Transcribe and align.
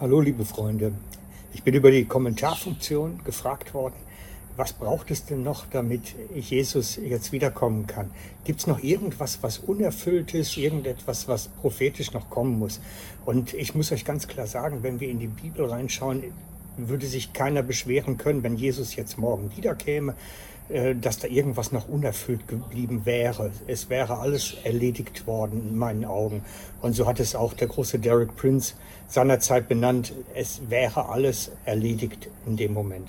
Hallo 0.00 0.20
liebe 0.20 0.44
Freunde, 0.44 0.92
ich 1.52 1.64
bin 1.64 1.74
über 1.74 1.90
die 1.90 2.04
Kommentarfunktion 2.04 3.18
gefragt 3.24 3.74
worden, 3.74 3.96
was 4.56 4.72
braucht 4.72 5.10
es 5.10 5.24
denn 5.24 5.42
noch, 5.42 5.66
damit 5.66 6.14
Jesus 6.36 7.00
jetzt 7.02 7.32
wiederkommen 7.32 7.88
kann? 7.88 8.12
Gibt 8.44 8.60
es 8.60 8.68
noch 8.68 8.80
irgendwas, 8.80 9.42
was 9.42 9.58
unerfüllt 9.58 10.34
ist, 10.34 10.56
irgendetwas, 10.56 11.26
was 11.26 11.48
prophetisch 11.48 12.12
noch 12.12 12.30
kommen 12.30 12.60
muss? 12.60 12.80
Und 13.26 13.54
ich 13.54 13.74
muss 13.74 13.90
euch 13.90 14.04
ganz 14.04 14.28
klar 14.28 14.46
sagen, 14.46 14.84
wenn 14.84 15.00
wir 15.00 15.08
in 15.08 15.18
die 15.18 15.26
Bibel 15.26 15.66
reinschauen, 15.66 16.22
würde 16.78 17.06
sich 17.06 17.32
keiner 17.32 17.62
beschweren 17.62 18.18
können, 18.18 18.42
wenn 18.42 18.56
Jesus 18.56 18.94
jetzt 18.96 19.18
morgen 19.18 19.50
wiederkäme, 19.56 20.14
äh, 20.68 20.94
dass 20.94 21.18
da 21.18 21.28
irgendwas 21.28 21.72
noch 21.72 21.88
unerfüllt 21.88 22.46
geblieben 22.46 23.06
wäre. 23.06 23.50
Es 23.66 23.88
wäre 23.88 24.18
alles 24.18 24.54
erledigt 24.64 25.26
worden 25.26 25.70
in 25.70 25.78
meinen 25.78 26.04
Augen. 26.04 26.44
Und 26.82 26.94
so 26.94 27.06
hat 27.06 27.20
es 27.20 27.34
auch 27.34 27.54
der 27.54 27.68
große 27.68 27.98
Derek 27.98 28.36
Prince 28.36 28.74
seinerzeit 29.08 29.68
benannt. 29.68 30.12
Es 30.34 30.60
wäre 30.68 31.08
alles 31.08 31.50
erledigt 31.64 32.28
in 32.46 32.56
dem 32.56 32.74
Moment. 32.74 33.08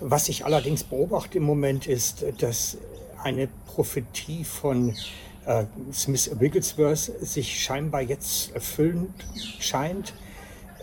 Was 0.00 0.28
ich 0.28 0.44
allerdings 0.44 0.84
beobachte 0.84 1.38
im 1.38 1.44
Moment 1.44 1.86
ist, 1.86 2.24
dass 2.38 2.76
eine 3.22 3.48
Prophetie 3.66 4.44
von 4.44 4.94
äh, 5.46 5.64
Smith 5.92 6.30
Wigglesworth 6.38 7.10
sich 7.20 7.62
scheinbar 7.62 8.02
jetzt 8.02 8.54
erfüllend 8.54 9.14
scheint. 9.58 10.12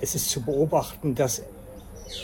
Es 0.02 0.16
ist 0.16 0.30
zu 0.30 0.42
beobachten, 0.42 1.14
dass 1.14 1.44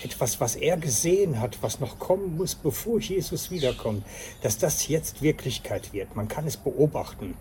etwas, 0.03 0.39
was 0.39 0.55
er 0.55 0.77
gesehen 0.77 1.39
hat, 1.39 1.57
was 1.61 1.79
noch 1.79 1.99
kommen 1.99 2.37
muss, 2.37 2.55
bevor 2.55 2.99
Jesus 2.99 3.51
wiederkommt, 3.51 4.03
dass 4.41 4.57
das 4.57 4.87
jetzt 4.87 5.21
Wirklichkeit 5.21 5.93
wird. 5.93 6.15
Man 6.15 6.27
kann 6.27 6.47
es 6.47 6.57
beobachten. 6.57 7.35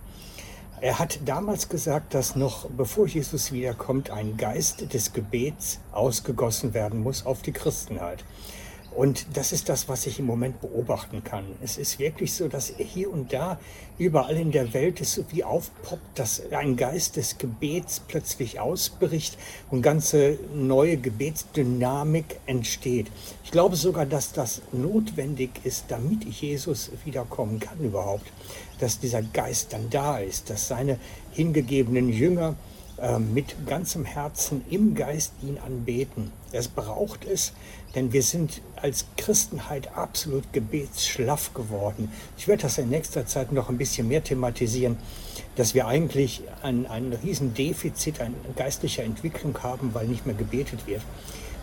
Er 0.81 0.99
hat 0.99 1.21
damals 1.25 1.69
gesagt, 1.69 2.13
dass 2.13 2.37
noch 2.37 2.69
bevor 2.69 3.07
Jesus 3.07 3.51
wiederkommt, 3.51 4.11
ein 4.11 4.37
Geist 4.37 4.93
des 4.93 5.13
Gebets 5.13 5.81
ausgegossen 5.91 6.75
werden 6.75 7.03
muss 7.03 7.25
auf 7.25 7.41
die 7.41 7.53
Christenheit. 7.53 8.25
Und 8.97 9.27
das 9.35 9.53
ist 9.53 9.69
das, 9.69 9.91
was 9.91 10.07
ich 10.07 10.19
im 10.19 10.25
Moment 10.25 10.63
beobachten 10.63 11.23
kann. 11.23 11.45
Es 11.63 11.77
ist 11.77 11.99
wirklich 11.99 12.33
so, 12.33 12.49
dass 12.49 12.73
hier 12.79 13.13
und 13.13 13.31
da 13.31 13.61
überall 13.99 14.39
in 14.39 14.53
der 14.53 14.73
Welt 14.73 15.03
es 15.03 15.13
so 15.13 15.25
wie 15.33 15.45
aufpoppt, 15.45 16.19
dass 16.19 16.51
ein 16.51 16.79
Geist 16.79 17.17
des 17.17 17.37
Gebets 17.37 18.01
plötzlich 18.01 18.59
ausbricht 18.59 19.37
und 19.71 19.83
ganze 19.83 20.39
neue 20.55 20.97
Gebetsdynamik 20.97 22.41
entsteht. 22.47 23.09
Ich 23.45 23.51
glaube 23.51 23.77
sogar, 23.77 24.07
dass 24.07 24.33
das 24.33 24.63
notwendig 24.73 25.51
ist, 25.63 25.85
damit 25.89 26.25
Jesus 26.25 26.91
wiederkommen 27.05 27.61
kann 27.61 27.79
überhaupt, 27.81 28.33
dass 28.81 28.99
dieser 28.99 29.21
Geist 29.21 29.75
dann 29.75 29.91
da 29.91 30.19
ist, 30.19 30.49
dass 30.49 30.69
seine 30.69 30.99
hingegebenen 31.33 32.09
Jünger 32.09 32.57
mit 33.19 33.67
ganzem 33.67 34.05
Herzen 34.05 34.65
im 34.71 34.95
Geist 34.95 35.33
ihn 35.43 35.59
anbeten. 35.59 36.33
Das 36.53 36.69
braucht 36.69 37.27
es, 37.27 37.53
denn 37.95 38.13
wir 38.13 38.23
sind 38.23 38.63
als 38.77 39.07
Christenheit 39.17 39.95
absolut 39.97 40.53
gebetsschlaff 40.53 41.53
geworden. 41.53 42.11
Ich 42.39 42.49
werde 42.49 42.63
das 42.63 42.79
in 42.79 42.89
nächster 42.89 43.27
Zeit 43.27 43.53
noch 43.53 43.69
ein 43.69 43.77
bisschen 43.77 44.09
mehr 44.09 44.25
thematisieren, 44.25 44.97
dass 45.57 45.75
wir 45.75 45.87
eigentlich 45.87 46.43
ein, 46.63 46.87
ein 46.87 47.13
riesen 47.13 47.53
Defizit 47.55 48.21
an 48.21 48.35
geistlicher 48.57 49.03
Entwicklung 49.03 49.63
haben, 49.63 49.93
weil 49.93 50.07
nicht 50.07 50.25
mehr 50.25 50.35
gebetet 50.35 50.87
wird. 50.87 51.03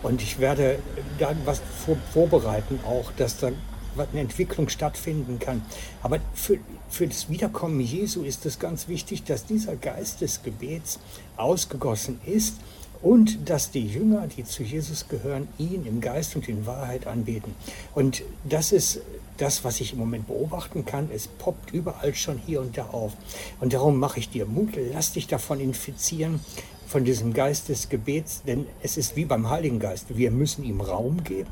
Und 0.03 0.21
ich 0.21 0.39
werde 0.39 0.79
da 1.17 1.33
was 1.45 1.61
vor, 1.85 1.97
vorbereiten, 2.11 2.79
auch, 2.85 3.11
dass 3.13 3.37
da 3.37 3.51
eine 3.97 4.21
Entwicklung 4.21 4.69
stattfinden 4.69 5.39
kann. 5.39 5.61
Aber 6.01 6.19
für, 6.33 6.57
für 6.89 7.07
das 7.07 7.29
Wiederkommen 7.29 7.79
Jesu 7.79 8.23
ist 8.23 8.45
es 8.45 8.59
ganz 8.59 8.87
wichtig, 8.87 9.23
dass 9.23 9.45
dieser 9.45 9.75
Geist 9.75 10.21
des 10.21 10.43
Gebets 10.43 10.99
ausgegossen 11.37 12.19
ist 12.25 12.55
und 13.03 13.49
dass 13.49 13.69
die 13.69 13.85
Jünger, 13.85 14.27
die 14.27 14.45
zu 14.45 14.63
Jesus 14.63 15.07
gehören, 15.09 15.47
ihn 15.59 15.85
im 15.85 16.01
Geist 16.01 16.35
und 16.35 16.47
in 16.47 16.65
Wahrheit 16.65 17.05
anbeten. 17.05 17.53
Und 17.93 18.23
das 18.49 18.71
ist 18.71 19.01
das, 19.37 19.63
was 19.63 19.81
ich 19.81 19.93
im 19.93 19.99
Moment 19.99 20.27
beobachten 20.27 20.85
kann. 20.85 21.09
Es 21.13 21.27
poppt 21.27 21.73
überall 21.73 22.15
schon 22.15 22.37
hier 22.37 22.61
und 22.61 22.77
da 22.77 22.85
auf. 22.85 23.13
Und 23.59 23.73
darum 23.73 23.99
mache 23.99 24.19
ich 24.19 24.29
dir 24.29 24.45
Mut, 24.45 24.75
lass 24.93 25.11
dich 25.11 25.27
davon 25.27 25.59
infizieren, 25.59 26.39
von 26.87 27.03
diesem 27.03 27.33
Geist 27.33 27.69
des 27.69 27.89
Gebets, 27.89 28.43
denn 28.45 28.67
es 28.81 28.97
ist 28.97 29.15
wie 29.15 29.25
beim 29.25 29.49
Heiligen 29.49 29.79
Geist. 29.79 30.15
Wir 30.15 30.31
müssen 30.31 30.63
ihm 30.63 30.79
Raum 30.79 31.23
geben. 31.23 31.49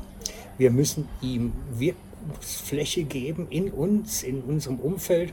Wir 0.56 0.70
müssen 0.70 1.08
ihm 1.20 1.52
Wirkungsfläche 1.76 3.04
geben 3.04 3.48
in 3.50 3.70
uns, 3.70 4.22
in 4.22 4.42
unserem 4.42 4.78
Umfeld, 4.78 5.32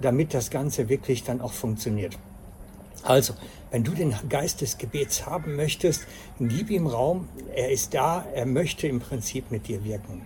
damit 0.00 0.32
das 0.32 0.50
Ganze 0.50 0.88
wirklich 0.88 1.24
dann 1.24 1.40
auch 1.40 1.52
funktioniert. 1.52 2.16
Also, 3.02 3.34
wenn 3.70 3.84
du 3.84 3.92
den 3.92 4.14
Geist 4.28 4.60
des 4.60 4.78
Gebets 4.78 5.26
haben 5.26 5.56
möchtest, 5.56 6.06
gib 6.38 6.70
ihm 6.70 6.86
Raum. 6.86 7.28
Er 7.54 7.70
ist 7.70 7.94
da. 7.94 8.26
Er 8.34 8.46
möchte 8.46 8.86
im 8.86 9.00
Prinzip 9.00 9.50
mit 9.50 9.68
dir 9.68 9.84
wirken. 9.84 10.22